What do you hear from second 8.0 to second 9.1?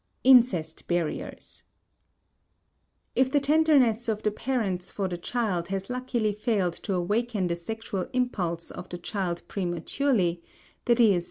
impulse of the